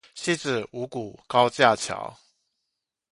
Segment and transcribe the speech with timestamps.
[0.15, 2.17] 汐止五股高架橋